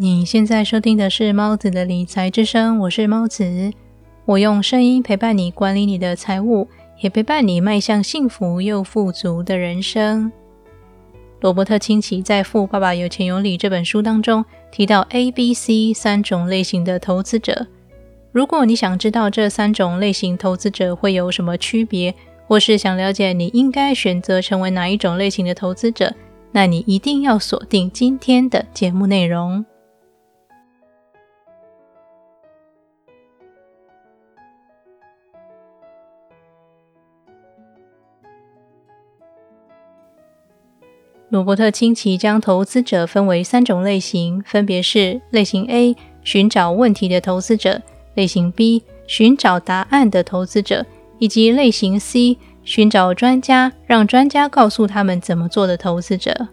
[0.00, 3.72] 你现在收听的是猫子的理财之声，我是猫子，
[4.26, 6.68] 我用声音陪伴你管理你的财务，
[7.00, 10.30] 也陪伴你迈向幸福又富足的人生。
[11.40, 17.66] 罗伯特清崎在《富爸爸有钱有理》这本书当中提到 A、B、C 三种类型的投资者。
[18.30, 22.14] 如果你想知道这三种类型投资者会有什么区别，
[22.46, 26.14] 或是想了解你应该选择成为哪一种类型的投资者，
[26.52, 29.66] 那你一定要锁定今天的节目内容。
[41.30, 47.82] 罗伯特清崎将投资者分为三种类型，分别是类型 A 寻找问题的投资者，
[48.14, 50.86] 类型 B 寻找答案的投资者，
[51.18, 56.48] 以及类型 C 寻找专家，让专家告诉他们怎么做的投资者。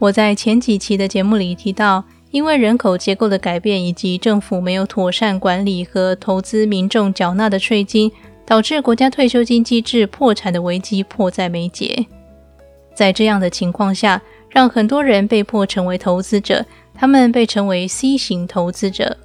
[0.00, 8.10] 我在前几期的节目里提到，因为人口结构的改变以及政府没有妥善管理和投资民众缴纳的税金，
[8.44, 12.04] 导致国家退休金机制破产的危机迫在眉睫。
[12.94, 16.64] 在这样的情况下，让很多人被迫成为投资者。
[16.94, 19.16] 他们被称为 C 型投资者。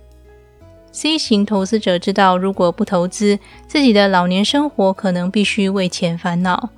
[0.91, 6.69] C 型投资者知道，如果不投资，自己的老年生活可能必须为钱烦恼。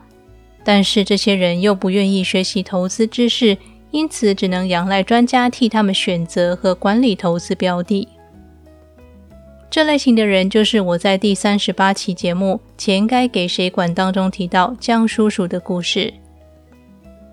[0.64, 3.56] 但是这些人又不愿意学习投资知识，
[3.92, 8.08] 因此只能仰赖专家替他们选择和管理投资标的。
[9.70, 16.12] 这类型的人就是我在第三十八期节目《钱该给谁管》当中提到江叔叔的故事。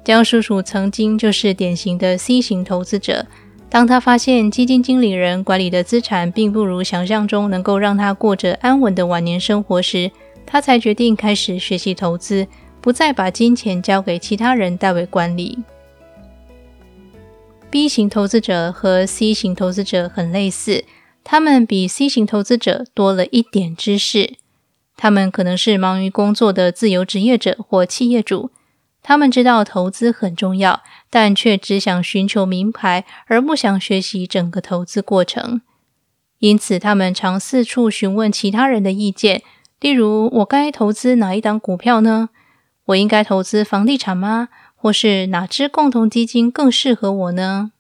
[0.06, 3.26] 江叔叔曾经就是典型的 C 型投资者。
[3.68, 10.12] 当他发现基金经理人管理的资产并不如想象中能够让他过着安稳的晚年生活时，
[10.46, 12.46] 他才决定开始学习投资，
[12.80, 15.58] 不再把金钱交给其他人代为管理。
[17.68, 20.84] B 型投资者和 C 型投资者很类似，
[21.24, 24.34] 他们比 C 型投资者多了一点知识。
[24.96, 28.52] 他们可能是忙于工作的自由职业者或企业主。
[29.08, 35.60] 他们知道投资很重要，但却只想寻求名牌，而不想学习整个投资过程。
[36.40, 39.44] 因此，他们常四处询问其他人的意见，
[39.78, 42.30] 例如：“我该投资哪一档股票呢？
[42.86, 44.48] 我应该投资房地产吗？
[44.74, 47.70] 或是哪支共同基金更适合我呢？”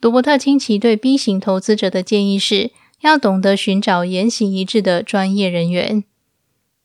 [0.00, 2.70] 罗伯特清崎对 B 型投资者的建议是
[3.02, 6.04] 要懂得寻找言行一致的专业人员。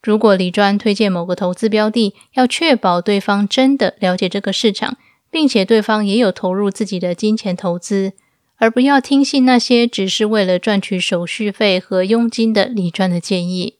[0.04, 4.98] 如果李专推荐某个投资标的，要确保对方真的了解这个市场，
[5.30, 8.12] 并且对方也有投入自己的金钱投资，
[8.56, 13.78] 而不要听信那些只是为了赚取手续费和佣金的李专的建议。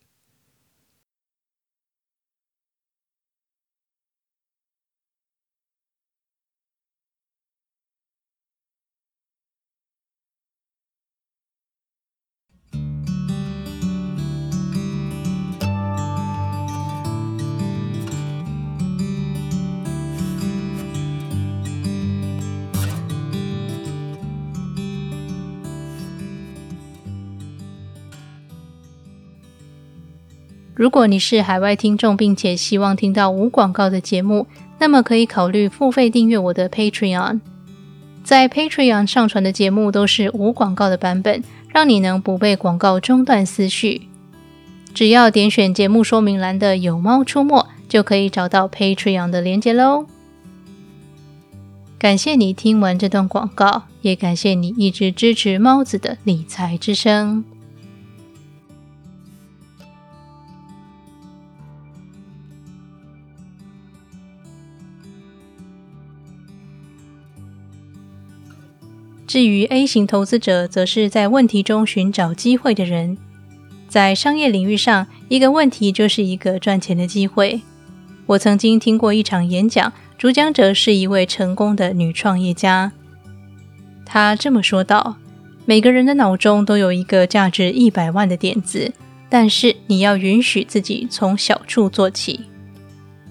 [30.74, 34.46] 如果你是海外听众，并且希望听到无广告的节目，
[34.80, 37.40] 那么可以考虑付费订阅我的 Patreon。
[38.24, 44.08] 在 Patreon 上传的节目都是无广告的版本，让你能不被广告中断思绪。
[44.92, 50.06] 只要点选节目说明栏的“有猫出没”，就可以找到 Patreon 的连接喽。
[51.98, 57.44] 感谢你听完这段广告，也感谢你一直支持猫子的理财之声。
[69.34, 73.19] 至于 A 型投资者，则是在问题中寻找机会的人。
[73.88, 77.60] 在商业领域上，一个问题就是一个赚钱的机会。
[78.26, 82.92] 我曾经听过一场演讲，主讲者是一位成功的女创业家。
[84.06, 85.16] 她这么说道
[85.66, 88.92] ：“每个人的脑中都有一个价值一百万的点子，
[89.28, 92.42] 但是你要允许自己从小处做起。”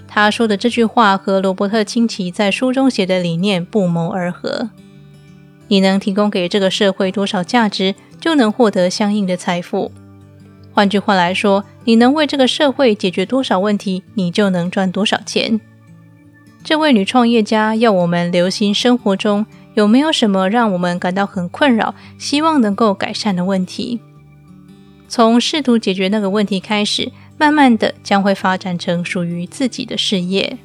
[0.06, 4.69] 她说的这句话和罗伯特清崎在书中写的理念不谋而合。
[5.73, 9.91] 你能提供给这个社会多少价值，就能获得相应的财富。
[10.71, 15.59] 换句话来说，你能为这个社会解决多少问题，你就能赚多少钱。
[16.63, 23.99] 这位女创业家要我们留心生活中有没有什么让我们感到很困扰、希望能够改善的问题。
[25.07, 30.55] 从试图解决那个问题开始，慢慢的将会发展成属于自己的事业。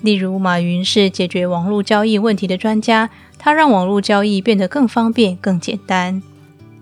[0.00, 6.22] 例如，马云是解决网络交易问题的专家，他让网络交易变得更方便、更简单，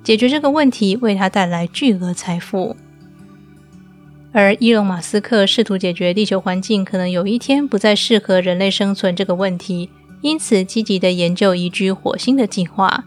[0.04, 2.76] 解决这个问题为他带来巨额财富。
[4.32, 9.88] 而伊隆·马斯克试图解决地球环境可能有一天不再适合人类生存这个问题，
[10.20, 13.04] 因此积极的研究移居火星的计划。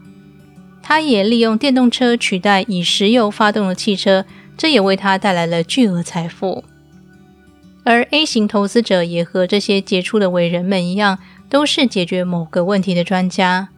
[0.81, 4.25] 他也利用电动车取代以石油发动的汽车，
[4.57, 6.63] 这也为他带来了巨额财富。
[7.89, 11.17] 而 A 型投资者也和这些杰出的伟人们一样，
[11.49, 13.69] 都是解决某个问题的专家。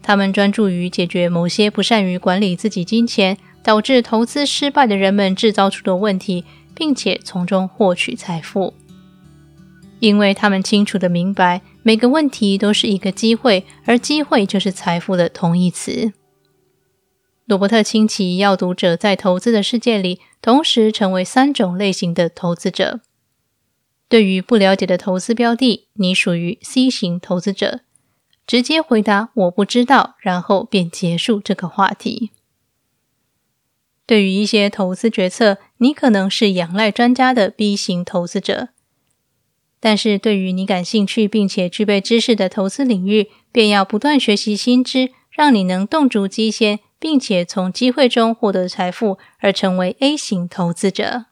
[0.00, 6.44] 他们专注于解决某些不善于管理自己金钱，导致投资失败的人们制造出的问题。
[6.74, 8.72] 并且从中获取财富，
[10.00, 16.14] 因为他们清楚的明白每个问题都是一个机会，而机会就是财富的同义词。
[17.44, 23.00] 罗伯特清崎要读者在投资的世界里同时成为三种类型的投资者。
[24.12, 27.80] 对于不了解的投资标的，你属于 C 型投资者，
[28.46, 32.30] 直接回答我不知道，然后便结束这个话题。
[34.04, 38.66] 对于一些投资决策，你可能是仰赖专家的 B 型投资者；
[39.80, 51.24] 但是对于你感兴趣并且具备知识的投资领域，便要不断学习新知，让你能洞烛机先，并且从机会中获得财富，而成为 A 型投资者。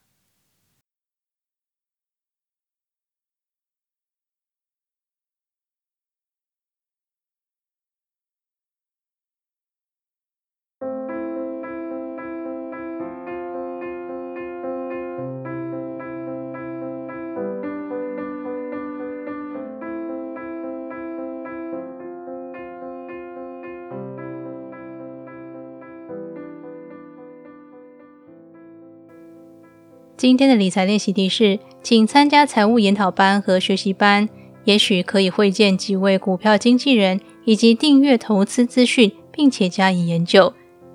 [30.21, 34.29] 今天的理财练习题是，请参加财务研讨班和学习班，
[34.65, 40.53] 也许可以会见几位股票经纪人，以及订阅投资资讯，并且加以研究，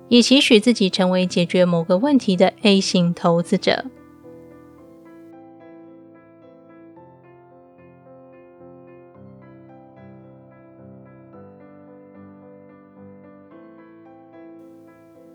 [0.08, 3.84] 以期许自己成为解决某个问题的 A 型投资者。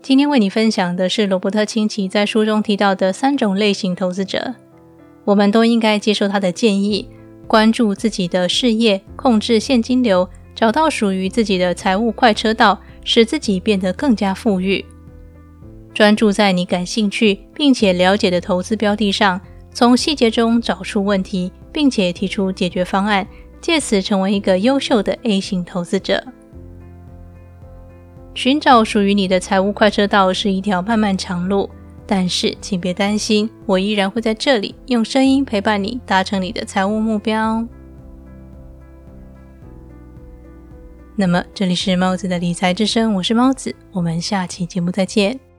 [0.02, 4.56] 今天为你分享的是罗伯特清崎在书中提到的三种类型投资者，
[5.24, 7.08] 我们都应该接受他的建议，
[7.46, 14.84] 关注自己的事业，控制现金流，找到属于自己的财务快车道，使自己变得更加富裕。
[15.94, 19.40] 专注在你感兴趣并且了解的投资标的上，
[19.72, 23.24] 从细节中找出问题，并且提出解决方案，
[23.60, 26.24] 借此成为一个优秀的 A 型投资者。
[28.34, 31.68] 寻找属于你的财务快车道是一条漫漫长路，
[32.06, 37.66] 但是请别担心，我依然会在这里用声音陪伴你，达成你的财务目标。
[41.14, 45.51] 那么，这里是猫子的理财之声，我是猫子，我们下期节目再见。